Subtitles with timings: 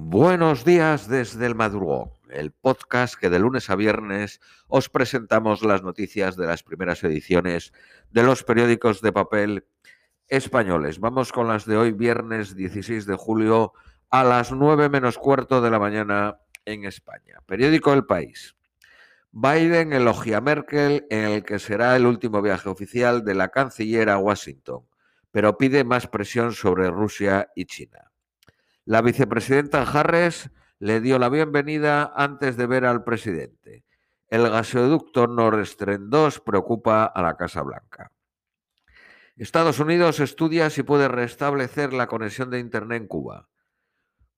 [0.00, 5.82] Buenos días desde el madrugón, el podcast que de lunes a viernes os presentamos las
[5.82, 7.72] noticias de las primeras ediciones
[8.10, 9.66] de los periódicos de papel
[10.28, 11.00] españoles.
[11.00, 13.72] Vamos con las de hoy, viernes 16 de julio,
[14.08, 17.40] a las 9 menos cuarto de la mañana en España.
[17.44, 18.56] Periódico El País.
[19.32, 24.08] Biden elogia a Merkel en el que será el último viaje oficial de la canciller
[24.10, 24.86] a Washington,
[25.32, 28.07] pero pide más presión sobre Rusia y China.
[28.88, 33.84] La vicepresidenta Harris le dio la bienvenida antes de ver al presidente.
[34.28, 38.10] El gasoducto Nord Stream 2 preocupa a la Casa Blanca.
[39.36, 43.50] Estados Unidos estudia si puede restablecer la conexión de Internet en Cuba.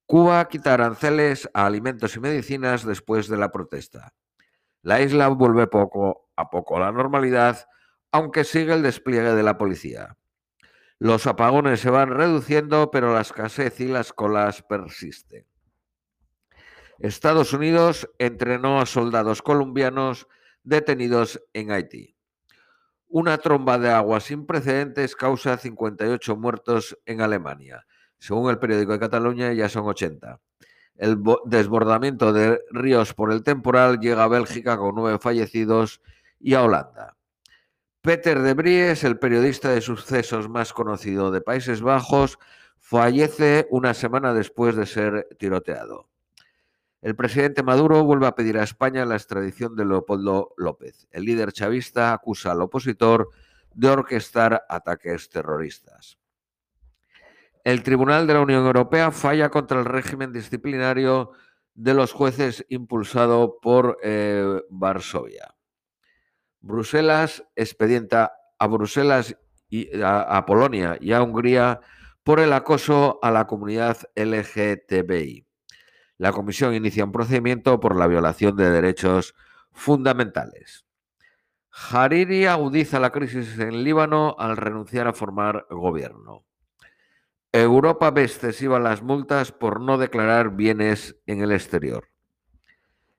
[0.04, 4.14] Cuba quita aranceles a alimentos y medicinas después de la protesta.
[4.82, 7.68] La isla vuelve poco a poco a la normalidad,
[8.10, 10.16] aunque sigue el despliegue de la policía.
[11.00, 15.46] Los apagones se van reduciendo, pero la escasez y las colas persisten.
[16.98, 20.28] Estados Unidos entrenó a soldados colombianos
[20.62, 22.18] detenidos en Haití.
[23.08, 27.86] Una tromba de agua sin precedentes causa 58 muertos en Alemania.
[28.18, 30.38] Según el periódico de Cataluña, ya son 80.
[30.96, 36.02] El desbordamiento de ríos por el temporal llega a Bélgica con nueve fallecidos
[36.38, 37.16] y a Holanda.
[38.02, 42.38] Peter de Bries, el periodista de sucesos más conocido de Países Bajos,
[42.78, 46.08] fallece una semana después de ser tiroteado.
[47.02, 51.08] El presidente Maduro vuelve a pedir a España la extradición de Leopoldo López.
[51.10, 53.28] El líder chavista acusa al opositor
[53.74, 56.18] de orquestar ataques terroristas.
[57.64, 61.32] El Tribunal de la Unión Europea falla contra el régimen disciplinario
[61.74, 65.54] de los jueces impulsado por eh, Varsovia.
[66.60, 69.36] Bruselas expedienta a Bruselas
[69.68, 71.80] y a, Polonia y a Hungría
[72.22, 75.46] por el acoso a la comunidad LGTBI.
[76.18, 79.34] La comisión inicia un procedimiento por la violación de derechos
[79.72, 80.84] fundamentales.
[81.70, 86.44] Hariri agudiza la crisis en Líbano al renunciar a formar gobierno.
[87.52, 92.08] Europa ve excesivas las multas por no declarar bienes en el exterior.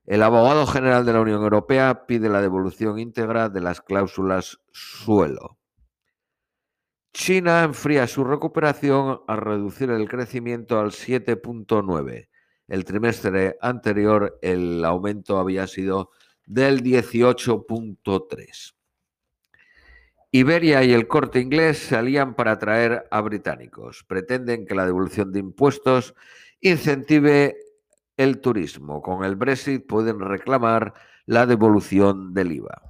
[0.06, 5.60] El abogado general de la Unión Europea pide la devolución íntegra de las cláusulas suelo.
[7.14, 12.30] China enfría su recuperación al reducir el crecimiento al 7.9.
[12.68, 16.12] El trimestre anterior el aumento había sido
[16.46, 18.74] del 18.3.
[20.32, 24.06] Iberia y el corte inglés se para atraer a británicos.
[24.08, 26.16] Pretenden que la devolución de impuestos
[26.62, 27.58] incentive
[28.18, 29.02] el turismo.
[29.02, 30.94] Con el Brexit pueden reclamar
[31.26, 32.82] la devolución del IVA.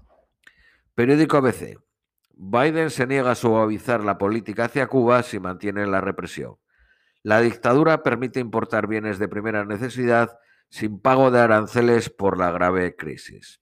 [0.96, 1.80] Periódico ABC.
[2.34, 6.56] Biden se niega a suavizar la política hacia Cuba si mantiene la represión.
[7.24, 10.40] La dictadura permite importar bienes de primera necesidad
[10.70, 13.62] sin pago de aranceles por la grave crisis.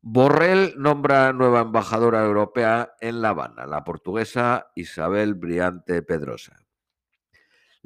[0.00, 6.67] Borrell nombra nueva embajadora europea en La Habana, la portuguesa Isabel Briante Pedrosa.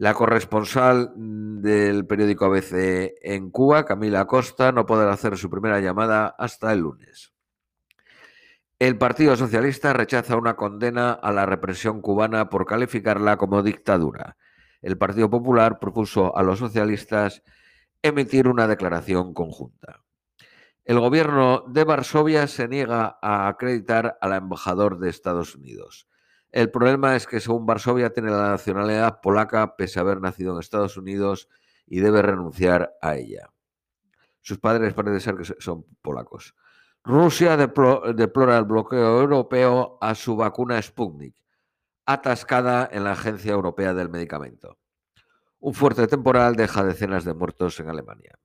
[0.02, 6.26] La corresponsal del periódico ABC en Cuba, Camila Costa, no podrá hacer su primera llamada
[6.26, 7.32] hasta el lunes.
[8.80, 14.36] El Partido Socialista rechaza una condena a la represión cubana por calificarla como dictadura.
[14.80, 17.44] El Partido Popular propuso a los socialistas
[18.02, 20.02] emitir una declaración conjunta.
[20.84, 26.08] El gobierno de Varsovia se niega a acreditar al embajador de Estados Unidos.
[26.52, 30.60] El problema es que según Varsovia tiene la nacionalidad polaca pese a haber nacido en
[30.60, 31.48] Estados Unidos
[31.86, 33.50] y debe renunciar a ella.
[34.42, 36.54] Sus padres parece ser que son polacos.
[37.04, 41.34] Rusia deplora el bloqueo europeo a su vacuna Sputnik,
[42.06, 44.78] atascada en la Agencia Europea del Medicamento.
[45.58, 48.38] Un fuerte temporal deja decenas de muertos en Alemania.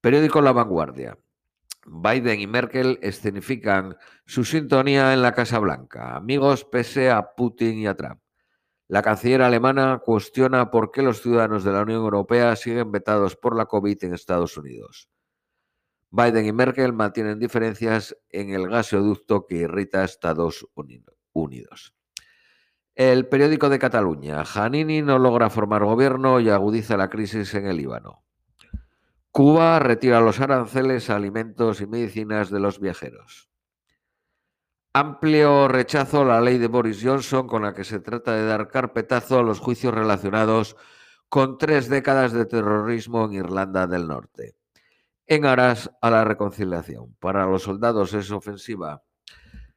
[0.00, 1.18] Periódico La Vanguardia.
[1.86, 3.96] Biden y Merkel escenifican
[4.26, 8.20] su sintonía en la Casa Blanca, amigos pese a Putin y a Trump.
[8.88, 13.56] La canciller alemana cuestiona por qué los ciudadanos de la Unión Europea siguen vetados por
[13.56, 15.08] la COVID en Estados Unidos.
[16.10, 20.66] Biden y Merkel mantienen diferencias en el gasoducto que irrita a Estados
[21.32, 21.94] Unidos.
[22.96, 24.44] El periódico de Cataluña.
[24.44, 28.24] Janini no logra formar gobierno y agudiza la crisis en el Líbano.
[29.32, 33.48] Cuba retira los aranceles a alimentos y medicinas de los viajeros.
[34.92, 38.66] Amplio rechazo a la ley de Boris Johnson con la que se trata de dar
[38.66, 40.76] carpetazo a los juicios relacionados
[41.28, 44.56] con tres décadas de terrorismo en Irlanda del Norte,
[45.28, 47.14] en aras a la reconciliación.
[47.20, 49.04] Para los soldados es ofensiva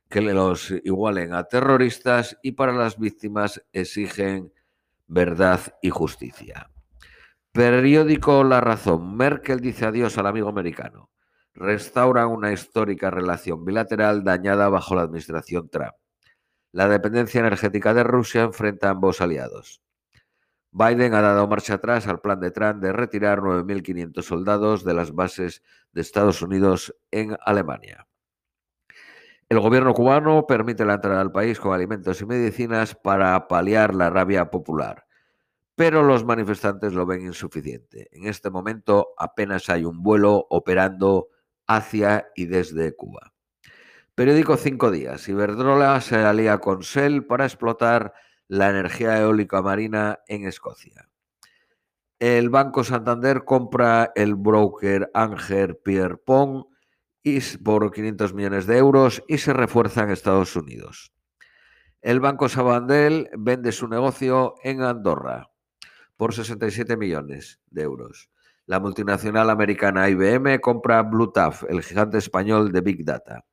[0.09, 4.51] que los igualen a terroristas y para las víctimas exigen
[5.05, 6.72] verdad y justicia.
[7.53, 9.15] Periódico La Razón.
[9.15, 11.11] Merkel dice adiós al amigo americano.
[11.53, 15.93] Restauran una histórica relación bilateral dañada bajo la administración Trump.
[16.71, 19.83] La dependencia energética de Rusia enfrenta a ambos aliados.
[20.71, 25.13] Biden ha dado marcha atrás al plan de Trump de retirar 9.500 soldados de las
[25.13, 25.61] bases
[25.91, 28.07] de Estados Unidos en Alemania.
[29.47, 34.09] El gobierno cubano permite la entrada al país con alimentos y medicinas para paliar la
[34.09, 35.05] rabia popular,
[35.75, 38.09] pero los manifestantes lo ven insuficiente.
[38.11, 41.29] En este momento apenas hay un vuelo operando
[41.67, 43.33] hacia y desde Cuba.
[44.15, 45.27] Periódico Cinco Días.
[45.27, 48.13] Iberdrola se alía con Shell para explotar
[48.47, 51.09] la energía eólica marina en Escocia.
[52.19, 56.67] El Banco Santander compra el broker Anger Pierpont
[57.63, 61.13] por 500 millones de euros y se refuerza en Estados Unidos.
[62.01, 65.52] El Banco Sabandel vende su negocio en Andorra
[66.17, 68.29] por 67 millones de euros.
[68.65, 73.45] La multinacional americana IBM compra Bluetooth, el gigante español de Big Data.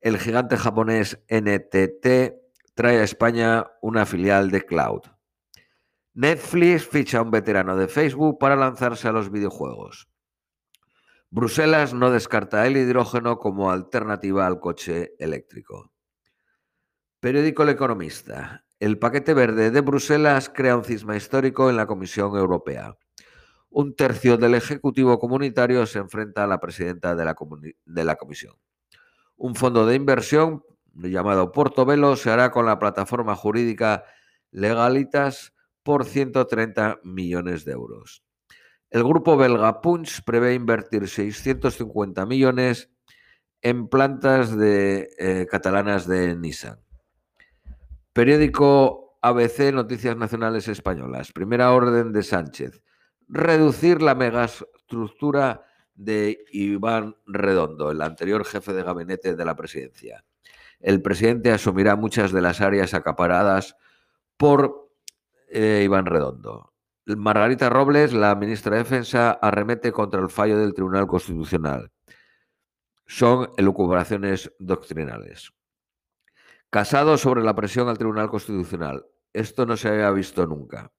[0.00, 2.34] El gigante japonés NTT
[2.74, 5.02] trae a España una filial de cloud.
[6.12, 10.08] Netflix ficha a un veterano de Facebook para lanzarse a los videojuegos.
[11.30, 15.92] Bruselas no descarta el hidrógeno como alternativa al coche eléctrico.
[17.18, 18.63] Periódico El Economista.
[18.80, 22.96] El paquete verde de Bruselas crea un cisma histórico en la Comisión Europea.
[23.70, 28.56] Un tercio del Ejecutivo Comunitario se enfrenta a la presidenta de la, Comisión.
[29.36, 34.04] Un fondo de inversión llamado Portobelo se hará con la plataforma jurídica
[34.50, 38.24] Legalitas por 130 millones de euros.
[38.90, 42.90] El grupo belga Punch prevé invertir 650 millones
[43.60, 46.83] en plantas eh, catalanas de Nissan.
[48.14, 51.32] Periódico ABC Noticias Nacionales Españolas.
[51.32, 52.82] Primera orden de Sánchez.
[53.28, 60.24] Reducir la megaestructura de Iván Redondo, el anterior jefe de gabinete de la presidencia
[60.84, 63.74] el presidente asumirá muchas de las áreas acaparadas
[64.36, 64.90] por
[65.48, 66.74] eh, Iván Redondo.
[67.06, 71.90] Margarita Robles, la ministra de Defensa, arremete contra el fallo del Tribunal Constitucional.
[73.06, 75.52] Son elucubraciones doctrinales.
[76.74, 79.06] Casado sobre la presión al Tribunal Constitucional.
[79.32, 80.90] Esto no se había visto nunca.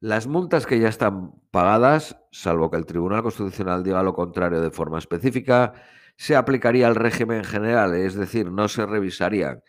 [0.00, 4.72] Las multas que ya están pagadas, salvo que el Tribunal Constitucional diga lo contrario de
[4.72, 5.74] forma específica,
[6.16, 9.62] se aplicaría al régimen general, es decir, no se revisarían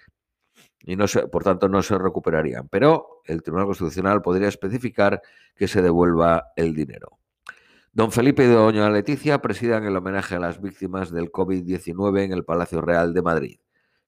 [0.82, 2.68] y por tanto no se recuperarían.
[2.68, 5.22] Pero el Tribunal Constitucional podría especificar
[5.56, 7.20] que se devuelva el dinero.
[7.94, 12.44] Don Felipe y doña Leticia presidan el homenaje a las víctimas del COVID-19 en el
[12.44, 13.60] Palacio Real de Madrid.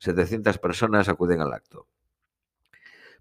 [0.01, 1.87] 700 personas acuden al acto.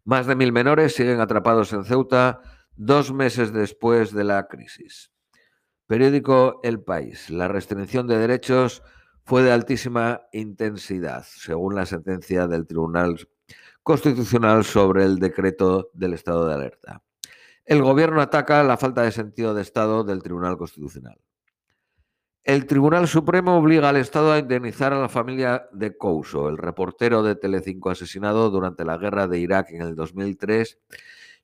[0.05, 2.41] Más de mil menores siguen atrapados en Ceuta
[2.75, 5.13] dos meses después de la crisis.
[5.87, 7.29] Periódico El País.
[7.29, 8.83] La restricción de derechos
[9.25, 13.29] fue de altísima intensidad, según la sentencia del Tribunal
[13.83, 17.03] Constitucional sobre el decreto del estado de alerta.
[17.67, 21.21] El Gobierno ataca la falta de sentido de Estado del Tribunal Constitucional.
[22.43, 27.23] El Tribunal Supremo obliga al Estado a indemnizar a la familia de Couso, el reportero
[27.23, 30.79] de Telecinco asesinado durante la guerra de Irak en el 2003.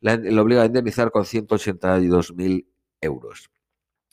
[0.00, 2.66] Le obliga a indemnizar con 182.000
[3.02, 3.50] euros.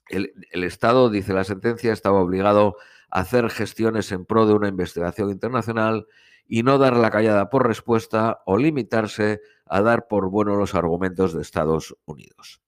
[0.09, 2.75] El, el Estado, dice la sentencia, estaba obligado
[3.09, 6.07] hacer gestiones en pro de una investigación internacional
[6.45, 11.33] y no dar la callada por respuesta o limitarse a dar por bueno los argumentos
[11.33, 12.62] de Estados Unidos.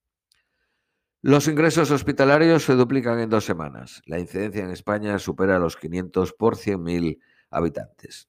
[1.26, 4.00] Los ingresos hospitalarios se duplican en dos semanas.
[4.06, 7.18] La incidencia en España supera los 500 por 100.000
[7.50, 8.28] habitantes.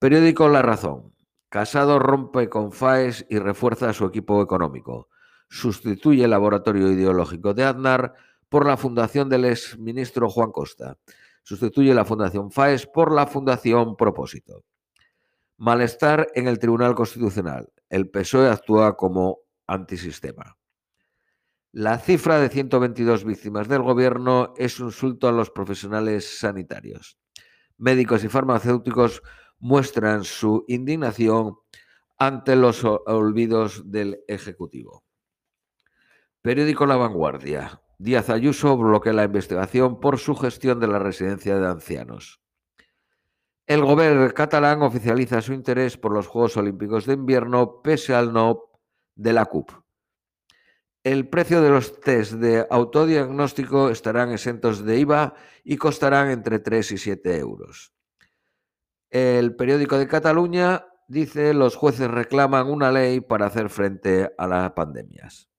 [0.00, 1.14] Periódico La Razón.
[1.48, 5.08] Casado rompe con FAES y refuerza su equipo económico.
[5.48, 8.14] Sustituye el laboratorio ideológico de Aznar
[8.48, 10.98] por la fundación del exministro Juan Costa
[11.44, 14.64] sustituye la Fundación FAES por la Fundación Propósito.
[15.58, 17.72] Malestar en el Tribunal Constitucional.
[17.88, 19.38] El PSOE actúa como
[19.68, 20.56] antisistema.
[21.76, 27.18] La cifra de 122 víctimas del gobierno es un insulto a los profesionales sanitarios.
[27.78, 29.22] Médicos y farmacéuticos
[29.58, 31.56] muestran su indignación
[32.16, 35.02] ante los olvidos del Ejecutivo.
[36.42, 37.82] Periódico La Vanguardia.
[37.98, 42.40] Díaz Ayuso bloquea la investigación por su gestión de la residencia de ancianos.
[43.66, 48.60] El gobierno catalán oficializa su interés por los Juegos Olímpicos de Invierno pese al no
[49.16, 49.83] de la CUP.
[51.04, 56.92] El precio de los test de autodiagnóstico estarán exentos de IVA y costarán entre 3
[56.92, 57.92] y 7 euros.
[59.10, 64.72] El periódico de Cataluña dice los jueces reclaman una ley para hacer frente a las
[64.72, 65.50] pandemias.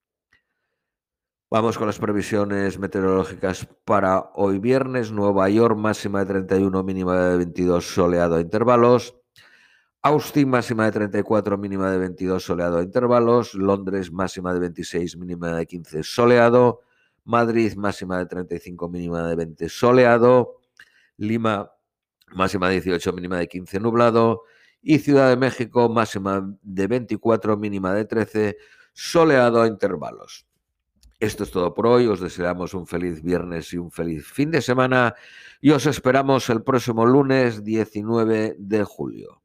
[1.51, 5.11] Vamos con las previsiones meteorológicas para hoy viernes.
[5.11, 9.15] Nueva York máxima de 31, mínima de 22, soleado a intervalos.
[10.05, 13.55] Austin máxima de 34, mínima de 22, soleado a intervalos.
[13.55, 16.81] Londres máxima de 26, mínima de 15, soleado.
[17.23, 20.61] Madrid máxima de 35, mínima de 20, soleado.
[21.17, 21.71] Lima
[22.35, 24.43] máxima de 18, mínima de 15, nublado.
[24.79, 28.57] Y Ciudad de México máxima de 24, mínima de 13,
[28.93, 30.45] soleado a intervalos.
[31.19, 32.05] Esto es todo por hoy.
[32.05, 35.15] Os deseamos un feliz viernes y un feliz fin de semana
[35.61, 39.41] y os esperamos el próximo lunes 19 de julio.